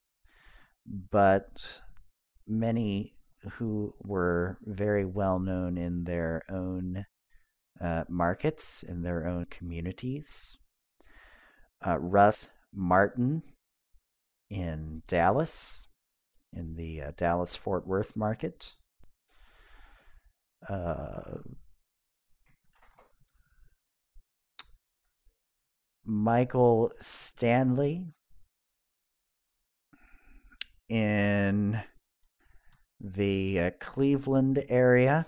[0.87, 1.81] but
[2.47, 3.13] many
[3.53, 7.07] who were very well known in their own
[7.81, 10.59] uh, markets, in their own communities.
[11.87, 13.43] Uh, Russ Martin
[14.51, 15.88] in Dallas,
[16.53, 18.75] in the uh, Dallas Fort Worth market.
[20.69, 21.39] Uh,
[26.05, 28.07] Michael Stanley
[30.89, 31.83] in
[33.01, 35.27] the uh, Cleveland area.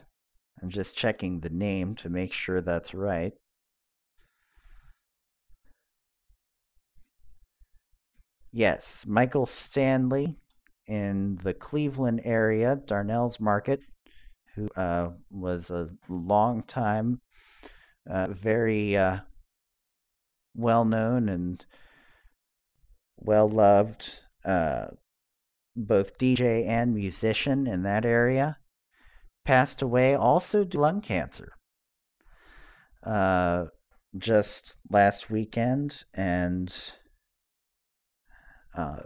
[0.63, 3.33] I'm just checking the name to make sure that's right.
[8.53, 10.37] Yes, Michael Stanley
[10.91, 13.81] in the Cleveland area, Darnell's Market,
[14.57, 17.21] who uh, was a long time,
[18.09, 19.19] uh, very uh,
[20.57, 21.65] well known and
[23.17, 24.87] well loved, uh,
[25.77, 28.59] both DJ and musician in that area,
[29.45, 31.53] passed away also to lung cancer
[33.05, 33.67] uh,
[34.19, 36.05] just last weekend.
[36.15, 36.75] And
[38.75, 39.01] uh,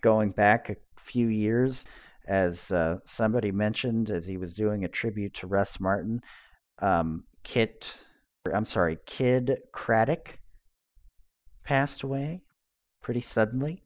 [0.00, 1.86] going back a few years,
[2.26, 6.22] as uh, somebody mentioned, as he was doing a tribute to Russ Martin,
[6.78, 8.04] um, Kit,
[8.52, 10.38] I'm sorry, Kidd Kraddick
[11.64, 12.42] passed away
[13.02, 13.82] pretty suddenly.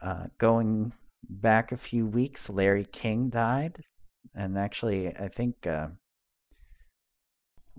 [0.00, 0.92] Uh, going
[1.28, 3.78] back a few weeks, Larry King died,
[4.34, 5.88] and actually, I think uh,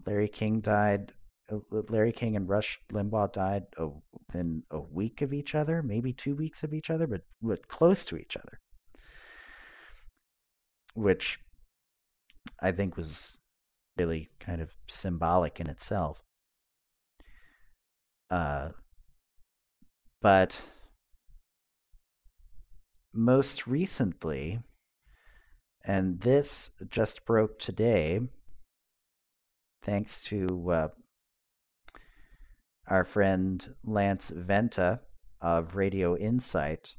[0.05, 1.13] Larry King died
[1.71, 6.63] Larry King and Rush Limbaugh died within a week of each other, maybe two weeks
[6.63, 8.59] of each other, but, but close to each other,
[10.93, 11.39] which
[12.61, 13.39] I think was
[13.97, 16.21] really kind of symbolic in itself.
[18.29, 18.69] Uh,
[20.21, 20.61] but
[23.13, 24.61] most recently,
[25.85, 28.21] and this just broke today,
[29.83, 30.87] thanks to uh,
[32.88, 35.01] our friend Lance Venta
[35.41, 36.95] of Radio Insight.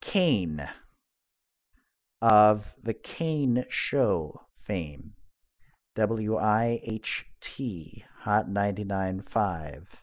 [0.00, 0.68] Kane
[2.20, 5.12] of the Kane Show fame.
[5.94, 10.00] W I H T, Hot 99.5.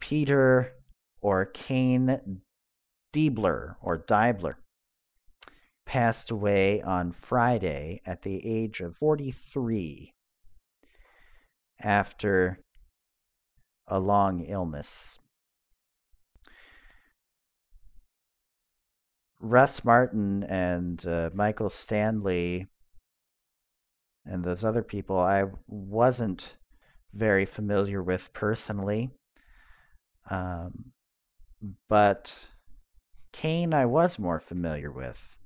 [0.00, 0.72] Peter
[1.20, 2.40] or Kane
[3.12, 4.54] Deibler or Deibler
[5.84, 10.15] passed away on Friday at the age of 43
[11.82, 12.60] after
[13.86, 15.18] a long illness.
[19.38, 22.66] Russ Martin and uh, Michael Stanley
[24.24, 26.56] and those other people I wasn't
[27.12, 29.10] very familiar with personally.
[30.30, 30.92] Um,
[31.88, 32.48] but
[33.32, 35.36] Kane I was more familiar with.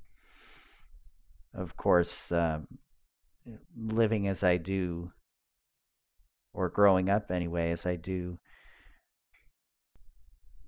[1.52, 2.66] Of course, um,
[3.76, 5.12] living as I do
[6.52, 8.38] or growing up anyway, as I do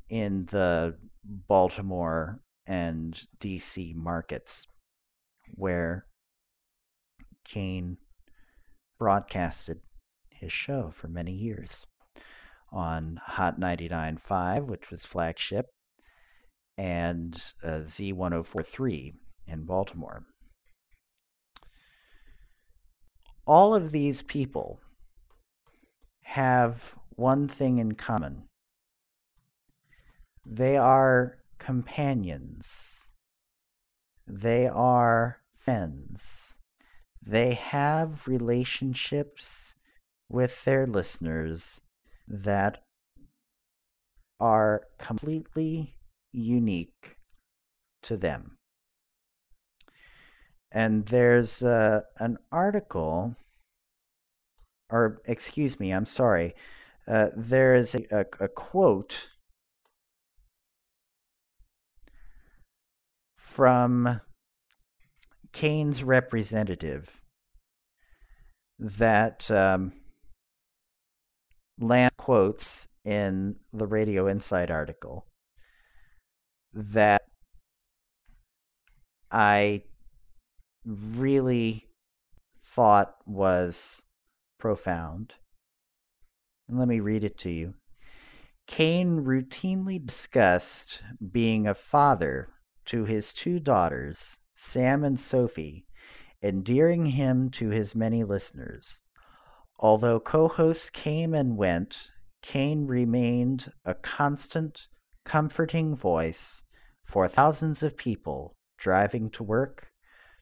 [0.09, 4.67] in the Baltimore and DC markets
[5.55, 6.07] where
[7.45, 7.97] Kane
[8.99, 9.81] broadcasted
[10.31, 11.87] his show for many years
[12.71, 15.67] on Hot 99.5, which was flagship,
[16.77, 19.15] and uh, Z1043
[19.47, 20.25] in Baltimore.
[23.47, 24.81] All of these people
[26.33, 28.45] have one thing in common.
[30.47, 33.09] They are companions,
[34.27, 36.57] they are friends,
[37.21, 39.75] they have relationships
[40.31, 41.83] with their listeners
[42.27, 42.83] that
[44.41, 45.97] are completely
[46.33, 47.17] unique
[48.03, 48.57] to them.
[50.71, 53.37] And there's uh, an article
[54.93, 56.55] or excuse me, I'm sorry.
[57.09, 59.29] Uh, there is a, a, a quote
[63.37, 64.21] from
[65.53, 67.21] Kane's representative
[68.79, 69.93] that um,
[71.81, 75.27] Lance quotes in the Radio Insight article
[76.73, 77.23] that
[79.31, 79.83] I
[80.85, 81.89] really
[82.61, 84.03] thought was
[84.63, 85.35] profound.
[86.69, 87.75] And let me read it to you.
[88.69, 91.03] Kane routinely discussed
[91.33, 92.49] being a father
[92.85, 95.85] to his two daughters, Sam and Sophie,
[96.41, 99.03] endearing him to his many listeners.
[99.81, 104.87] Although co hosts came and went, Kane remained a constant,
[105.25, 106.63] comforting voice
[107.03, 109.91] for thousands of people driving to work,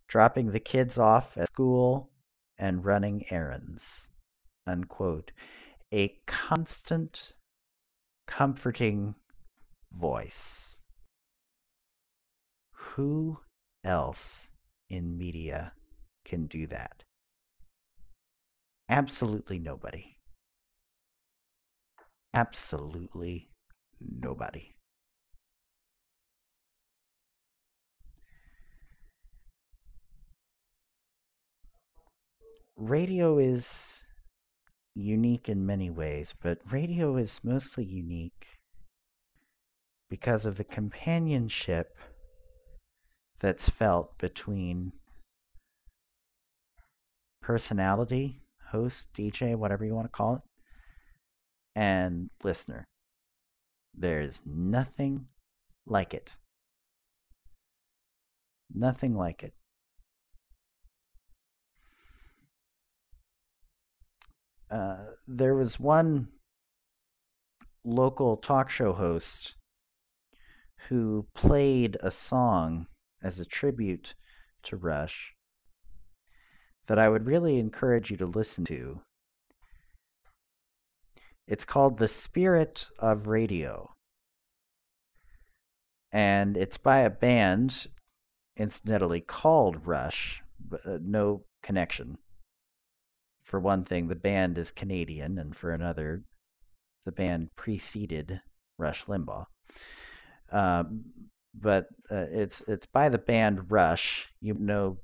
[0.09, 2.11] dropping the kids off at school,
[2.59, 4.10] and running errands.
[4.71, 5.33] Unquote.
[5.93, 7.35] A constant,
[8.29, 9.17] comforting
[9.91, 10.79] voice.
[12.73, 13.41] Who
[13.83, 14.51] else
[14.89, 15.73] in media
[16.25, 17.03] can do that?
[18.89, 20.19] Absolutely nobody.
[22.33, 23.51] Absolutely
[24.01, 24.71] nobody.
[32.77, 34.05] Radio is
[35.01, 38.59] unique in many ways, but radio is mostly unique
[40.09, 41.97] because of the companionship
[43.39, 44.93] that's felt between
[47.41, 50.43] personality, host, DJ, whatever you want to call it,
[51.75, 52.85] and listener.
[53.95, 55.27] There's nothing
[55.87, 56.33] like it.
[58.73, 59.55] Nothing like it.
[64.71, 64.97] Uh,
[65.27, 66.29] there was one
[67.85, 69.55] local talk show host
[70.89, 72.87] who played a song
[73.23, 74.15] as a tribute
[74.63, 75.33] to Rush
[76.87, 79.01] that I would really encourage you to listen to.
[81.47, 83.91] It's called The Spirit of Radio.
[86.13, 87.87] And it's by a band,
[88.57, 92.19] incidentally, called Rush, but uh, no connection.
[93.51, 96.23] For one thing, the band is Canadian, and for another,
[97.05, 98.41] the band preceded
[98.79, 99.47] Rush Limbaugh.
[100.53, 101.07] Um,
[101.53, 104.29] but uh, it's it's by the band Rush.
[104.41, 104.99] You know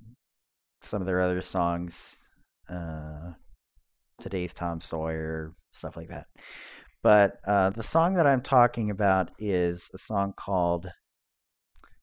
[0.81, 2.21] some of their other songs,
[2.69, 3.33] uh,
[4.21, 6.29] today's Tom Sawyer, stuff like that.
[7.03, 10.87] But uh, the song that I'm talking about is a song called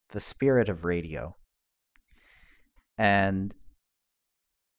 [0.10, 1.38] "The Spirit of Radio,"
[2.98, 3.54] and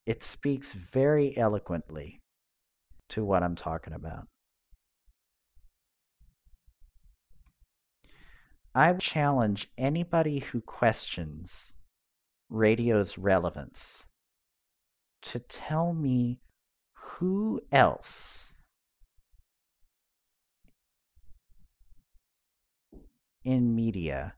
[0.07, 2.21] it speaks very eloquently
[3.09, 4.29] to what I'm talking about.
[8.75, 11.75] I challenge anybody who questions
[12.51, 14.07] radio's relevance
[15.23, 16.41] to tell me
[16.93, 18.55] who else
[23.45, 24.35] in media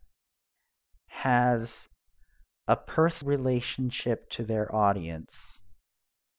[1.08, 1.88] has
[2.68, 5.62] a personal relationship to their audience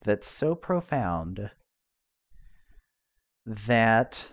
[0.03, 1.51] that's so profound
[3.45, 4.31] that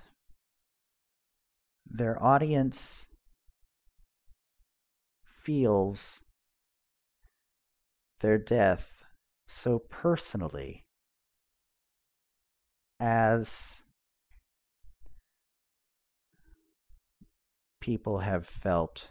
[1.87, 3.07] their audience
[5.25, 6.21] feels
[8.21, 9.05] their death
[9.47, 10.83] so personally
[12.99, 13.85] as
[17.81, 19.11] people have felt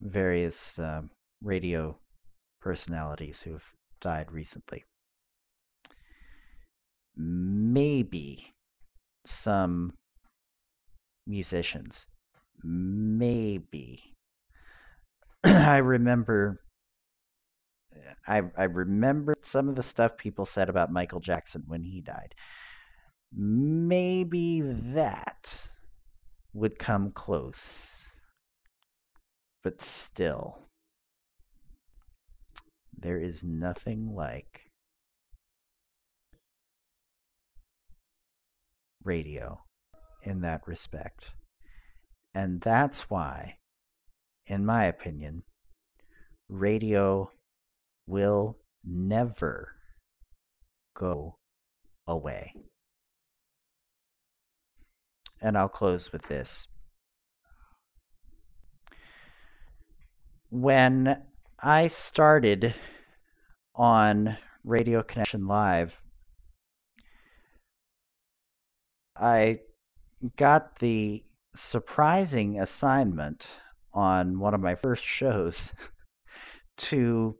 [0.00, 1.10] various um,
[1.42, 1.98] radio
[2.60, 4.84] personalities who've died recently.
[7.16, 8.52] Maybe
[9.24, 9.94] some
[11.26, 12.06] musicians.
[12.62, 14.14] Maybe.
[15.44, 16.60] I remember
[17.94, 22.00] eh, I I remember some of the stuff people said about Michael Jackson when he
[22.00, 22.34] died.
[23.32, 25.68] Maybe that
[26.52, 28.12] would come close.
[29.62, 30.67] But still,
[33.00, 34.62] there is nothing like
[39.04, 39.60] radio
[40.22, 41.32] in that respect.
[42.34, 43.58] And that's why,
[44.46, 45.44] in my opinion,
[46.48, 47.30] radio
[48.06, 49.74] will never
[50.94, 51.36] go
[52.06, 52.52] away.
[55.40, 56.66] And I'll close with this.
[60.50, 61.27] When
[61.60, 62.74] I started
[63.74, 66.00] on Radio Connection Live,
[69.16, 69.60] I
[70.36, 71.24] got the
[71.56, 73.48] surprising assignment
[73.92, 75.72] on one of my first shows
[76.76, 77.36] to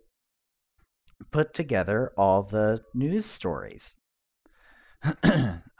[1.30, 3.94] put together all the news stories.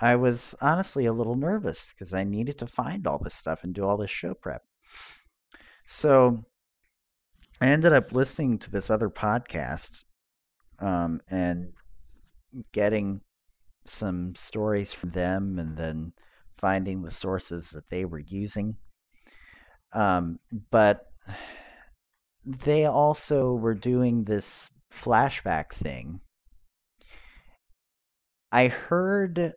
[0.00, 3.74] I was honestly a little nervous because I needed to find all this stuff and
[3.74, 4.62] do all this show prep.
[5.88, 6.44] So
[7.60, 10.04] I ended up listening to this other podcast
[10.78, 11.72] um, and
[12.72, 13.22] getting
[13.84, 16.12] some stories from them and then
[16.56, 18.76] finding the sources that they were using.
[19.92, 20.38] Um,
[20.70, 21.06] but
[22.44, 26.20] they also were doing this flashback thing.
[28.52, 29.54] I heard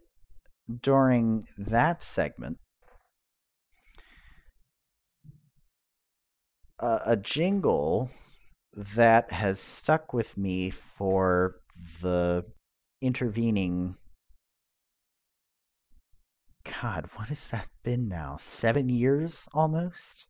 [0.81, 2.57] during that segment
[6.81, 8.09] uh, a jingle
[8.73, 11.55] that has stuck with me for
[12.01, 12.43] the
[13.01, 13.95] intervening
[16.81, 18.37] God, what has that been now?
[18.39, 20.25] Seven years almost?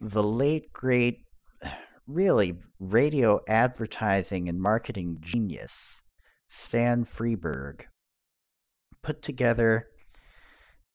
[0.00, 1.20] The late, great,
[2.06, 6.02] really radio advertising and marketing genius,
[6.48, 7.84] Stan Freberg,
[9.02, 9.88] put together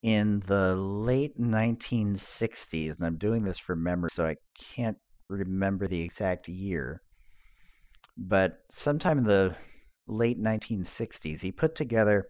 [0.03, 4.97] in the late 1960s, and I'm doing this from memory, so I can't
[5.29, 7.01] remember the exact year,
[8.17, 9.55] but sometime in the
[10.05, 12.27] late 1960s, he put together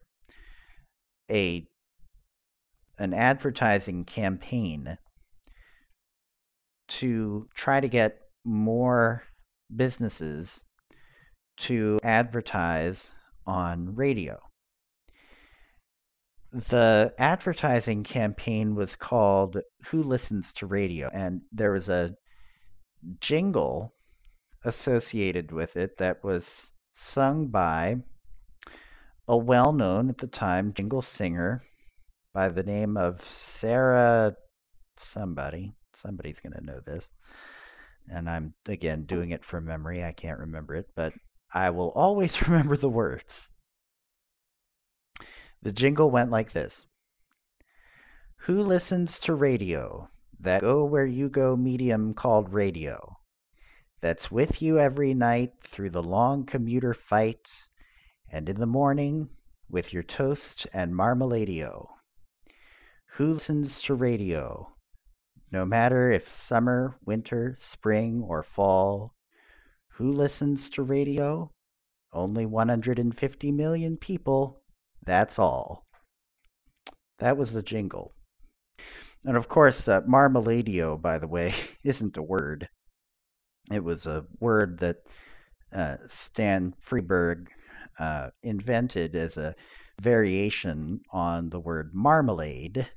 [1.30, 1.66] a
[3.00, 4.98] an advertising campaign
[6.88, 9.24] to try to get more
[9.76, 10.62] businesses
[11.58, 13.10] to advertise
[13.48, 14.40] on radio.
[16.54, 21.10] The advertising campaign was called Who Listens to Radio?
[21.12, 22.16] And there was a
[23.20, 23.96] jingle
[24.64, 27.98] associated with it that was sung by
[29.28, 31.64] a well known at the time jingle singer
[32.34, 34.36] by the name of Sarah
[34.96, 35.74] somebody.
[35.94, 37.10] Somebody's going to know this.
[38.08, 40.04] And I'm, again, doing it from memory.
[40.04, 41.14] I can't remember it, but
[41.52, 43.50] I will always remember the words.
[45.64, 46.86] The jingle went like this
[48.42, 50.10] Who listens to radio?
[50.40, 53.18] That go where you go medium called radio
[54.04, 57.70] that's with you every night through the long commuter fight,
[58.30, 59.30] and in the morning
[59.70, 61.88] with your toast and marmaladio.
[63.14, 64.74] Who listens to radio?
[65.54, 69.16] No matter if summer, winter, spring, or fall,
[69.94, 71.52] who listens to radio?
[72.12, 74.63] Only 150 million people.
[75.06, 75.86] That's all.
[77.20, 78.14] That was the jingle.
[79.26, 82.70] And of course, uh, marmaladio, by the way, isn't a word.
[83.72, 84.98] It was a word that
[85.74, 87.48] uh, Stan Freberg
[88.00, 89.56] uh, invented as a
[90.02, 92.88] variation on the word marmalade,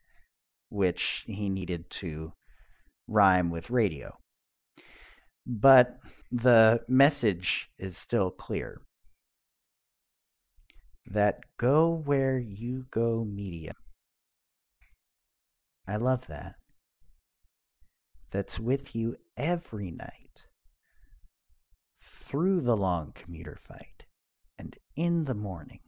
[0.68, 2.32] which he needed to
[3.06, 4.16] rhyme with radio.
[5.46, 5.96] But
[6.32, 8.80] the message is still clear
[11.10, 13.76] that go where you go medium.
[15.86, 16.56] I love that.
[18.30, 20.48] That's with you every night
[22.02, 24.04] through the long commuter fight
[24.58, 25.80] and in the morning.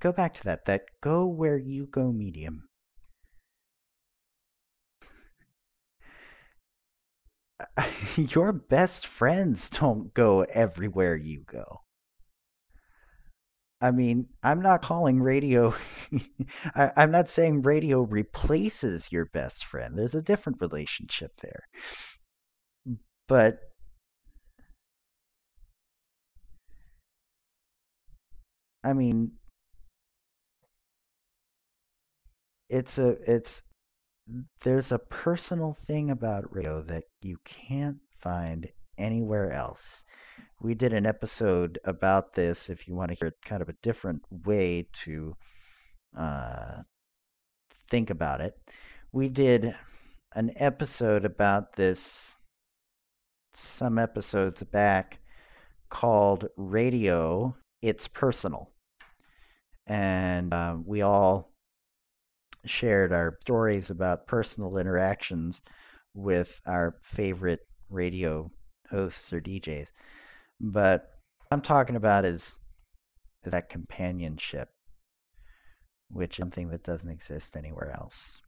[0.00, 2.68] Go back to that, that go where you go medium.
[8.16, 11.85] Your best friends don't go everywhere you go.
[13.80, 15.74] I mean, I'm not calling radio,
[16.74, 19.98] I, am not saying radio replaces your best friend.
[19.98, 21.64] There's a different relationship there.
[23.28, 23.60] But
[28.84, 29.32] I mean,
[32.68, 33.62] it's a it's
[34.62, 38.68] there's a personal thing about radio that you can't find
[38.98, 40.04] anywhere else.
[40.60, 42.68] We did an episode about this.
[42.68, 45.36] If you want to hear kind of a different way to
[46.16, 46.82] uh,
[47.90, 48.54] think about it,
[49.12, 49.74] we did
[50.34, 52.38] an episode about this
[53.54, 55.20] some episodes back
[55.88, 58.70] called Radio It's Personal
[59.86, 61.52] and uh, we all
[62.64, 65.62] shared our stories about personal interactions
[66.14, 68.50] with our favorite radio
[68.90, 69.92] hosts or DJs.
[70.60, 71.10] But
[71.50, 72.58] I'm talking about is,
[73.44, 74.68] is that companionship,
[76.10, 78.40] which is something that doesn't exist anywhere else.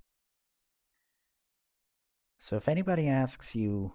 [2.39, 3.93] So if anybody asks you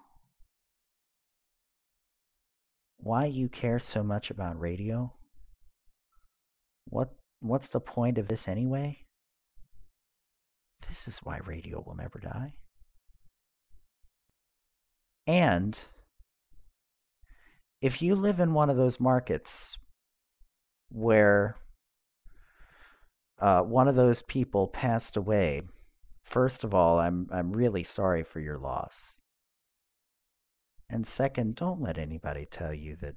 [2.98, 5.14] why you care so much about radio,
[6.86, 7.10] what
[7.44, 9.00] What's the point of this anyway?
[10.88, 12.54] This is why radio will never die.
[15.26, 15.78] And
[17.84, 19.76] if you live in one of those markets
[20.88, 21.56] where
[23.38, 25.60] uh, one of those people passed away,
[26.22, 29.18] first of all, I'm I'm really sorry for your loss.
[30.88, 33.16] And second, don't let anybody tell you that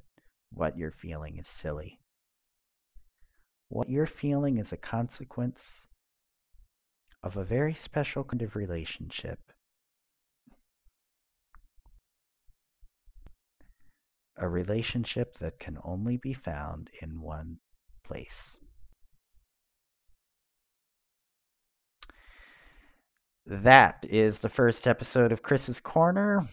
[0.51, 2.01] what you're feeling is silly.
[3.69, 5.87] What you're feeling is a consequence
[7.23, 9.39] of a very special kind of relationship.
[14.37, 17.57] A relationship that can only be found in one
[18.03, 18.57] place.
[23.45, 26.49] That is the first episode of Chris's Corner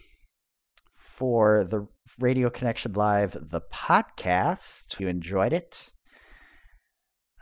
[0.94, 1.86] for the
[2.18, 5.00] Radio Connection Live, the podcast.
[5.00, 5.92] You enjoyed it.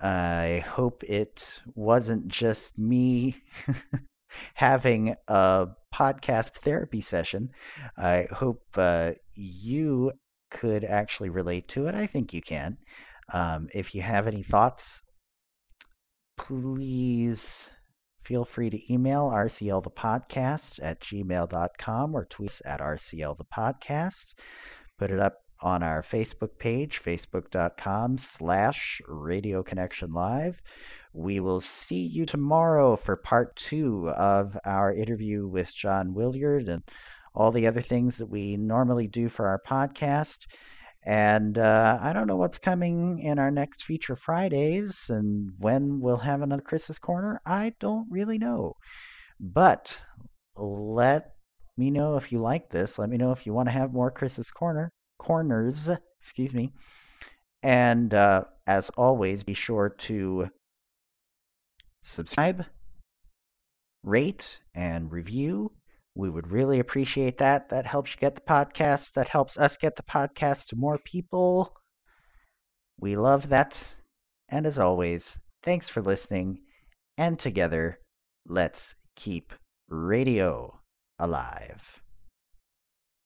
[0.01, 3.43] I hope it wasn't just me
[4.55, 7.51] having a podcast therapy session.
[7.97, 10.13] I hope uh, you
[10.53, 11.95] could actually relate to it.
[11.95, 12.79] I think you can.
[13.33, 15.03] Um, if you have any thoughts,
[16.37, 17.71] please
[18.21, 24.35] feel free to email rclthepodcast at gmail.com or tweet at rclthepodcast.
[24.99, 30.61] Put it up on our Facebook page, facebook.com slash Radio Connection Live.
[31.13, 36.83] We will see you tomorrow for part two of our interview with John Willyard and
[37.35, 40.41] all the other things that we normally do for our podcast.
[41.05, 46.19] And uh, I don't know what's coming in our next feature Fridays and when we'll
[46.19, 47.41] have another Chris's Corner.
[47.45, 48.75] I don't really know.
[49.41, 50.05] But
[50.57, 51.33] let
[51.77, 52.99] me know if you like this.
[52.99, 55.91] Let me know if you want to have more Chris's Corner corners.
[56.21, 56.73] Excuse me.
[57.63, 60.49] And uh, as always, be sure to
[62.03, 62.67] subscribe,
[64.03, 65.73] rate, and review
[66.15, 67.71] we would really appreciate that.
[67.71, 69.13] That helps you get the podcast.
[69.15, 71.75] That helps us get the podcast to more people.
[72.99, 73.97] We love that.
[74.49, 76.59] And as always, thanks for listening.
[77.17, 77.99] And together,
[78.47, 79.53] let's keep
[79.89, 80.81] radio
[81.19, 82.02] alive.